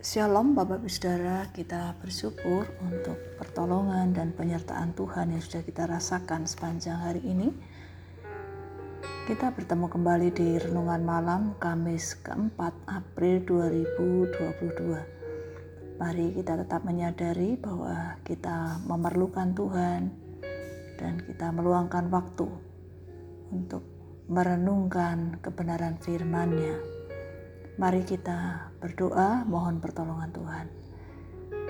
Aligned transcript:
Shalom 0.00 0.56
Bapak 0.56 0.80
Ibu 0.80 0.88
Saudara, 0.88 1.44
kita 1.52 1.92
bersyukur 2.00 2.64
untuk 2.80 3.20
pertolongan 3.36 4.16
dan 4.16 4.32
penyertaan 4.32 4.96
Tuhan 4.96 5.36
yang 5.36 5.44
sudah 5.44 5.60
kita 5.60 5.84
rasakan 5.84 6.48
sepanjang 6.48 6.96
hari 6.96 7.20
ini. 7.20 7.52
Kita 9.28 9.52
bertemu 9.52 9.92
kembali 9.92 10.32
di 10.32 10.56
Renungan 10.56 11.04
Malam 11.04 11.52
Kamis 11.60 12.16
keempat 12.16 12.72
April 12.88 13.44
2022. 13.44 16.00
Mari 16.00 16.32
kita 16.32 16.56
tetap 16.56 16.80
menyadari 16.80 17.60
bahwa 17.60 18.16
kita 18.24 18.80
memerlukan 18.88 19.52
Tuhan 19.52 20.16
dan 20.96 21.20
kita 21.28 21.52
meluangkan 21.52 22.08
waktu 22.08 22.48
untuk 23.52 23.84
merenungkan 24.32 25.36
kebenaran 25.44 26.00
firman-Nya 26.00 26.99
Mari 27.78 28.02
kita 28.02 28.72
berdoa 28.82 29.46
mohon 29.46 29.78
pertolongan 29.78 30.34
Tuhan. 30.34 30.66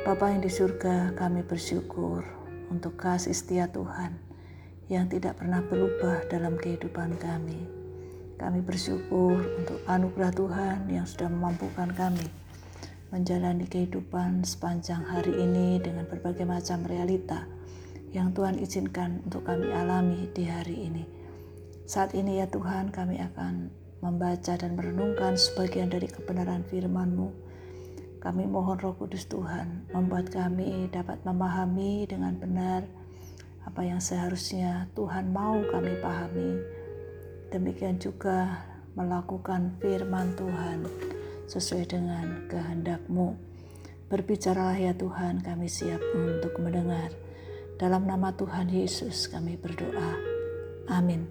Bapa 0.00 0.32
yang 0.32 0.40
di 0.40 0.48
surga, 0.48 1.12
kami 1.12 1.44
bersyukur 1.44 2.24
untuk 2.72 2.96
kasih 2.96 3.36
setia 3.36 3.68
Tuhan 3.68 4.16
yang 4.88 5.12
tidak 5.12 5.36
pernah 5.36 5.60
berubah 5.60 6.24
dalam 6.32 6.56
kehidupan 6.56 7.20
kami. 7.20 7.68
Kami 8.40 8.64
bersyukur 8.64 9.44
untuk 9.60 9.84
anugerah 9.84 10.32
Tuhan 10.32 10.78
yang 10.88 11.04
sudah 11.04 11.28
memampukan 11.28 11.92
kami 11.92 12.24
menjalani 13.10 13.66
kehidupan 13.66 14.46
sepanjang 14.46 15.02
hari 15.02 15.34
ini 15.34 15.82
dengan 15.82 16.06
berbagai 16.06 16.46
macam 16.46 16.86
realita 16.86 17.44
yang 18.14 18.30
Tuhan 18.30 18.58
izinkan 18.58 19.22
untuk 19.26 19.46
kami 19.46 19.70
alami 19.74 20.30
di 20.30 20.46
hari 20.46 20.88
ini. 20.90 21.04
Saat 21.90 22.14
ini 22.14 22.38
ya 22.38 22.46
Tuhan 22.46 22.94
kami 22.94 23.18
akan 23.18 23.70
membaca 24.00 24.56
dan 24.56 24.76
merenungkan 24.76 25.36
sebagian 25.36 25.92
dari 25.92 26.08
kebenaran 26.08 26.64
firman-Mu. 26.68 27.28
Kami 28.20 28.44
mohon 28.44 28.76
Roh 28.76 28.96
Kudus 28.96 29.24
Tuhan 29.28 29.88
membuat 29.96 30.28
kami 30.28 30.92
dapat 30.92 31.24
memahami 31.24 32.04
dengan 32.04 32.36
benar 32.36 32.84
apa 33.64 33.80
yang 33.84 34.00
seharusnya 34.00 34.88
Tuhan 34.96 35.32
mau 35.32 35.60
kami 35.68 35.96
pahami. 36.00 36.60
Demikian 37.48 37.96
juga 37.96 38.64
melakukan 38.96 39.76
firman 39.80 40.36
Tuhan 40.36 40.84
sesuai 41.48 41.84
dengan 41.88 42.26
kehendak-Mu. 42.48 43.36
Berbicaralah 44.10 44.78
ya 44.78 44.92
Tuhan, 44.94 45.42
kami 45.46 45.70
siap 45.70 46.02
untuk 46.18 46.58
mendengar. 46.58 47.14
Dalam 47.78 48.04
nama 48.04 48.34
Tuhan 48.34 48.68
Yesus 48.68 49.30
kami 49.30 49.56
berdoa. 49.56 50.18
Amin. 50.90 51.30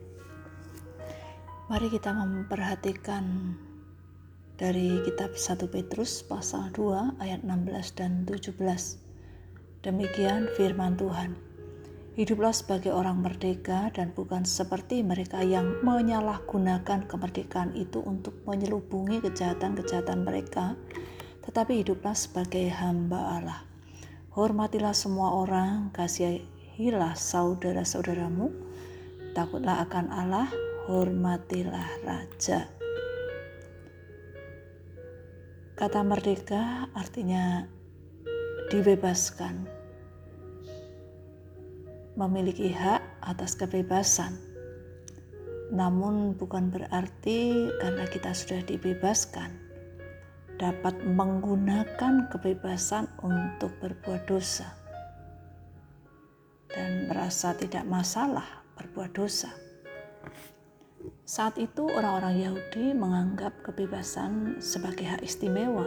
Mari 1.70 1.86
kita 1.86 2.10
memperhatikan 2.18 3.54
dari 4.58 5.06
kitab 5.06 5.38
1 5.38 5.70
Petrus 5.70 6.26
pasal 6.26 6.74
2 6.74 7.22
ayat 7.22 7.46
16 7.46 7.94
dan 7.94 8.26
17. 8.26 8.58
Demikian 9.86 10.50
firman 10.58 10.98
Tuhan. 10.98 11.38
Hiduplah 12.18 12.58
sebagai 12.58 12.90
orang 12.90 13.22
merdeka 13.22 13.94
dan 13.94 14.10
bukan 14.18 14.50
seperti 14.50 15.06
mereka 15.06 15.46
yang 15.46 15.78
menyalahgunakan 15.86 17.06
kemerdekaan 17.06 17.78
itu 17.78 18.02
untuk 18.02 18.34
menyelubungi 18.50 19.22
kejahatan-kejahatan 19.30 20.26
mereka, 20.26 20.74
tetapi 21.46 21.86
hiduplah 21.86 22.18
sebagai 22.18 22.66
hamba 22.82 23.38
Allah. 23.38 23.62
Hormatilah 24.34 24.98
semua 24.98 25.38
orang, 25.38 25.94
kasihilah 25.94 27.14
saudara-saudaramu, 27.14 28.50
takutlah 29.38 29.86
akan 29.86 30.10
Allah, 30.10 30.50
hormatilah 30.90 32.02
raja. 32.02 32.66
Kata 35.78 36.02
merdeka 36.02 36.90
artinya 36.98 37.62
dibebaskan, 38.74 39.70
memiliki 42.18 42.74
hak 42.74 43.22
atas 43.22 43.54
kebebasan. 43.54 44.34
Namun 45.70 46.34
bukan 46.34 46.74
berarti 46.74 47.70
karena 47.78 48.10
kita 48.10 48.34
sudah 48.34 48.66
dibebaskan 48.66 49.54
dapat 50.58 50.98
menggunakan 51.06 52.34
kebebasan 52.34 53.06
untuk 53.22 53.70
berbuat 53.78 54.26
dosa 54.26 54.74
dan 56.74 57.06
merasa 57.06 57.54
tidak 57.54 57.86
masalah 57.86 58.66
berbuat 58.74 59.14
dosa. 59.14 59.54
Saat 61.24 61.62
itu 61.62 61.86
orang-orang 61.86 62.42
Yahudi 62.42 62.92
menganggap 62.98 63.62
kebebasan 63.62 64.58
sebagai 64.60 65.06
hak 65.06 65.22
istimewa. 65.22 65.86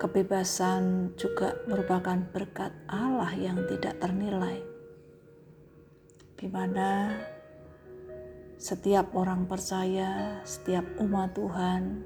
Kebebasan 0.00 1.14
juga 1.14 1.60
merupakan 1.68 2.18
berkat 2.32 2.72
Allah 2.88 3.30
yang 3.36 3.62
tidak 3.68 4.00
ternilai. 4.00 4.64
Di 6.40 6.48
mana 6.48 7.14
setiap 8.56 9.12
orang 9.12 9.44
percaya, 9.44 10.40
setiap 10.44 10.84
umat 11.04 11.36
Tuhan 11.36 12.04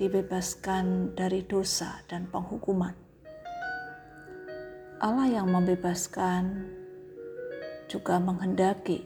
dibebaskan 0.00 1.12
dari 1.12 1.44
dosa 1.44 2.00
dan 2.08 2.24
penghukuman. 2.28 2.96
Allah 5.00 5.28
yang 5.28 5.48
membebaskan 5.48 6.72
juga 7.90 8.22
menghendaki 8.22 9.02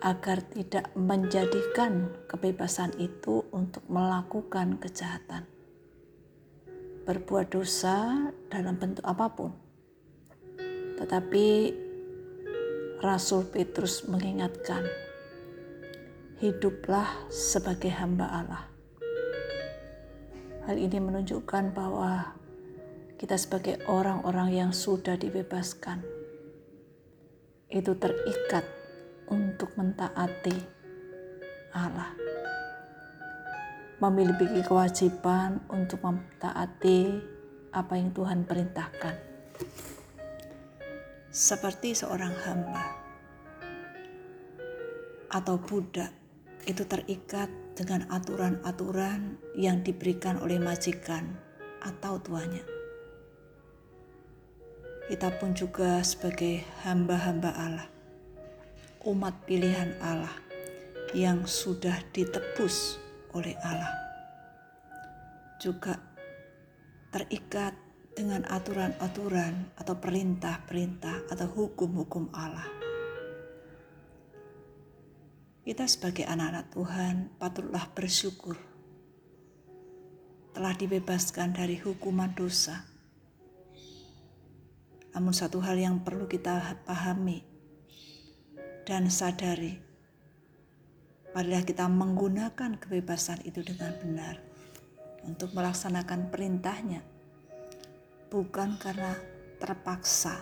agar 0.00 0.40
tidak 0.40 0.88
menjadikan 0.96 2.08
kebebasan 2.24 2.96
itu 2.96 3.44
untuk 3.52 3.84
melakukan 3.92 4.80
kejahatan, 4.80 5.44
berbuat 7.04 7.52
dosa 7.52 8.30
dalam 8.48 8.80
bentuk 8.80 9.04
apa 9.04 9.26
pun. 9.28 9.52
Tetapi 10.96 11.46
Rasul 13.04 13.46
Petrus 13.52 14.08
mengingatkan, 14.08 14.88
hiduplah 16.40 17.28
sebagai 17.28 17.92
hamba 17.92 18.26
Allah. 18.32 18.64
Hal 20.64 20.80
ini 20.80 20.98
menunjukkan 21.02 21.74
bahwa 21.76 22.32
kita 23.18 23.34
sebagai 23.34 23.82
orang-orang 23.90 24.54
yang 24.54 24.70
sudah 24.70 25.18
dibebaskan 25.18 26.17
itu 27.68 27.92
terikat 28.00 28.64
untuk 29.28 29.76
mentaati 29.76 30.56
Allah. 31.76 32.16
Memiliki 34.00 34.64
kewajiban 34.64 35.60
untuk 35.68 36.00
mentaati 36.00 37.20
apa 37.76 37.92
yang 38.00 38.08
Tuhan 38.16 38.48
perintahkan. 38.48 39.14
Seperti 41.28 41.92
seorang 41.92 42.32
hamba 42.48 42.84
atau 45.28 45.60
budak 45.60 46.08
itu 46.64 46.88
terikat 46.88 47.52
dengan 47.76 48.08
aturan-aturan 48.08 49.36
yang 49.60 49.84
diberikan 49.84 50.40
oleh 50.40 50.56
majikan 50.56 51.36
atau 51.84 52.16
tuannya 52.16 52.77
kita 55.08 55.32
pun 55.40 55.56
juga 55.56 56.04
sebagai 56.04 56.60
hamba-hamba 56.84 57.48
Allah, 57.56 57.88
umat 59.08 59.32
pilihan 59.48 59.96
Allah 60.04 60.36
yang 61.16 61.48
sudah 61.48 61.96
ditebus 62.12 63.00
oleh 63.32 63.56
Allah, 63.64 63.88
juga 65.64 65.96
terikat 67.08 67.72
dengan 68.12 68.44
aturan-aturan 68.52 69.72
atau 69.80 69.96
perintah-perintah 69.96 71.24
atau 71.32 71.48
hukum-hukum 71.56 72.28
Allah. 72.36 72.68
Kita 75.64 75.88
sebagai 75.88 76.28
anak-anak 76.28 76.68
Tuhan 76.68 77.14
patutlah 77.40 77.88
bersyukur 77.96 78.60
telah 80.52 80.76
dibebaskan 80.76 81.56
dari 81.56 81.80
hukuman 81.80 82.28
dosa 82.36 82.97
namun 85.18 85.34
satu 85.34 85.58
hal 85.58 85.74
yang 85.74 86.06
perlu 86.06 86.30
kita 86.30 86.78
pahami 86.86 87.42
dan 88.86 89.10
sadari, 89.10 89.74
marilah 91.34 91.66
kita 91.66 91.90
menggunakan 91.90 92.78
kebebasan 92.78 93.42
itu 93.42 93.66
dengan 93.66 93.98
benar 93.98 94.38
untuk 95.26 95.50
melaksanakan 95.58 96.30
perintahnya, 96.30 97.02
bukan 98.30 98.78
karena 98.78 99.18
terpaksa, 99.58 100.38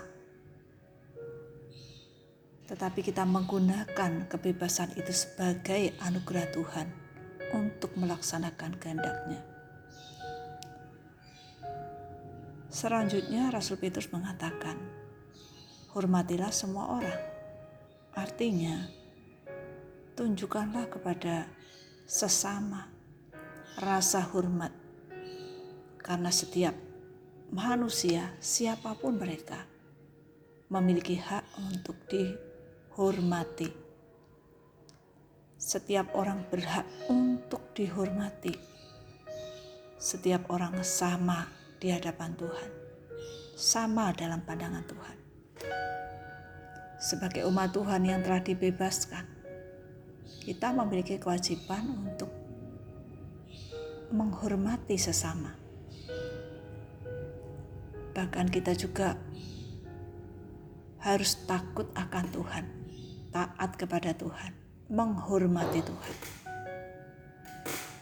tetapi 2.69 3.01
kita 3.01 3.25
menggunakan 3.25 4.29
kebebasan 4.29 4.93
itu 5.01 5.17
sebagai 5.17 5.97
anugerah 6.05 6.53
Tuhan 6.53 6.87
untuk 7.57 7.97
melaksanakan 7.97 8.77
kehendaknya. 8.77 9.56
Selanjutnya 12.77 13.49
Rasul 13.49 13.81
Petrus 13.81 14.13
mengatakan, 14.13 14.77
hormatilah 15.97 16.53
semua 16.53 17.01
orang. 17.01 17.21
Artinya, 18.13 18.85
tunjukkanlah 20.13 20.85
kepada 20.93 21.49
sesama 22.05 22.85
rasa 23.81 24.29
hormat. 24.29 24.77
Karena 25.97 26.29
setiap 26.29 26.77
manusia, 27.49 28.37
siapa 28.45 28.93
pun 28.93 29.17
mereka, 29.17 29.57
memiliki 30.69 31.17
hak 31.17 31.57
untuk 31.73 31.97
dihormati. 32.13 33.73
Setiap 35.57 36.13
orang 36.13 36.45
berhak 36.53 36.85
untuk 37.09 37.73
dihormati. 37.73 38.53
Setiap 39.97 40.53
orang 40.53 40.85
sama 40.85 41.65
di 41.77 41.93
hadapan 41.93 42.33
Tuhan, 42.37 42.71
sama 43.57 44.13
dalam 44.17 44.41
pandangan 44.45 44.85
Tuhan. 44.85 45.17
Sebagai 46.97 47.45
umat 47.49 47.77
Tuhan 47.77 48.09
yang 48.09 48.25
telah 48.25 48.41
dibebaskan, 48.41 49.25
kita 50.47 50.73
memiliki 50.73 51.21
kewajiban 51.21 51.85
untuk 51.93 52.33
menghormati 54.15 54.97
sesama. 54.97 55.53
Bahkan 58.17 58.47
kita 58.49 58.73
juga 58.73 59.21
harus 61.05 61.37
takut 61.45 61.93
akan 61.93 62.25
Tuhan, 62.33 62.65
taat 63.29 63.77
kepada 63.77 64.17
Tuhan, 64.17 64.57
menghormati 64.89 65.85
Tuhan. 65.85 66.17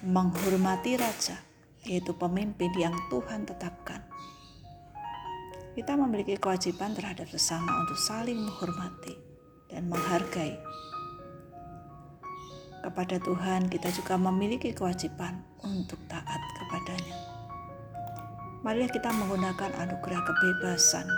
Menghormati 0.05 1.01
raja, 1.01 1.41
yaitu 1.85 2.17
pemimpin 2.17 2.73
yang 2.77 2.97
Tuhan 3.09 3.49
tetapkan. 3.49 4.01
Kita 5.75 5.97
memiliki 5.99 6.39
kewajiban 6.39 6.97
terhadap 6.97 7.29
sesama 7.29 7.83
untuk 7.83 7.99
saling 7.99 8.39
menghormati 8.39 9.15
dan 9.69 9.91
menghargai 9.91 10.55
kepada 12.85 13.17
Tuhan, 13.17 13.73
kita 13.73 13.89
juga 13.97 14.21
memiliki 14.21 14.77
kewajiban 14.77 15.41
untuk 15.65 15.97
taat 16.05 16.37
kepadanya. 16.61 17.17
Marilah 18.61 18.93
kita 18.93 19.09
menggunakan 19.09 19.73
anugerah 19.81 20.21
kebebasan 20.21 21.09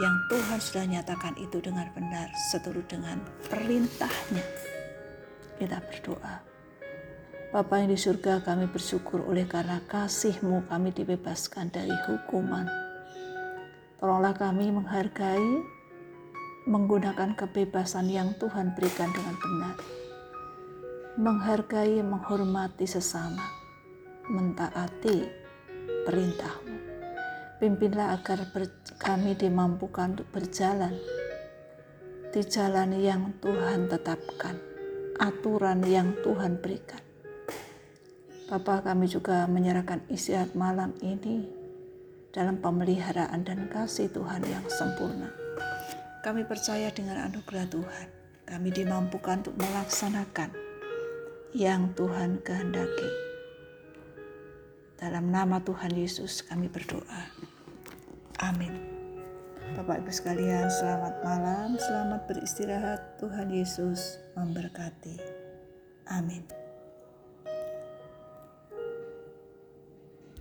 yang 0.00 0.16
Tuhan 0.32 0.56
sudah 0.56 0.84
nyatakan 0.88 1.36
itu 1.36 1.60
dengan 1.60 1.92
benar 1.92 2.32
seturut 2.48 2.88
dengan 2.88 3.20
perintahnya. 3.52 4.44
Kita 5.60 5.76
berdoa. 5.76 6.55
Bapa 7.54 7.78
yang 7.78 7.94
di 7.94 7.98
surga 7.98 8.42
kami 8.42 8.66
bersyukur 8.68 9.22
oleh 9.26 9.46
karena 9.46 9.82
kasih-Mu 9.86 10.66
kami 10.66 10.90
dibebaskan 10.90 11.70
dari 11.70 11.94
hukuman. 12.06 12.66
Tolonglah 14.02 14.34
kami 14.36 14.70
menghargai, 14.70 15.62
menggunakan 16.66 17.38
kebebasan 17.38 18.10
yang 18.10 18.34
Tuhan 18.36 18.74
berikan 18.74 19.08
dengan 19.14 19.34
benar 19.38 19.76
menghargai, 21.16 22.04
menghormati 22.04 22.84
sesama, 22.84 23.40
mentaati 24.28 25.24
perintahmu. 26.04 26.76
Pimpinlah 27.56 28.20
agar 28.20 28.44
kami 29.00 29.32
dimampukan 29.32 30.12
untuk 30.12 30.28
berjalan 30.28 30.92
di 32.36 32.42
jalan 32.44 32.92
yang 33.00 33.32
Tuhan 33.40 33.88
tetapkan, 33.88 34.60
aturan 35.16 35.80
yang 35.88 36.12
Tuhan 36.20 36.60
berikan. 36.60 37.05
Bapa 38.46 38.78
kami 38.78 39.10
juga 39.10 39.42
menyerahkan 39.50 40.06
istirahat 40.06 40.54
malam 40.54 40.94
ini 41.02 41.50
dalam 42.30 42.62
pemeliharaan 42.62 43.42
dan 43.42 43.66
kasih 43.66 44.06
Tuhan 44.14 44.46
yang 44.46 44.62
sempurna. 44.70 45.34
Kami 46.22 46.46
percaya 46.46 46.94
dengan 46.94 47.26
anugerah 47.26 47.66
Tuhan, 47.66 48.06
kami 48.46 48.70
dimampukan 48.70 49.42
untuk 49.42 49.58
melaksanakan 49.58 50.54
yang 51.58 51.90
Tuhan 51.98 52.38
kehendaki. 52.46 53.10
Dalam 54.94 55.34
nama 55.34 55.58
Tuhan 55.66 55.90
Yesus 55.98 56.46
kami 56.46 56.70
berdoa. 56.70 57.26
Amin. 58.46 58.78
Bapak 59.74 60.06
Ibu 60.06 60.12
sekalian, 60.14 60.70
selamat 60.70 61.18
malam, 61.26 61.74
selamat 61.82 62.30
beristirahat. 62.30 63.18
Tuhan 63.18 63.50
Yesus 63.50 64.22
memberkati. 64.38 65.18
Amin. 66.14 66.65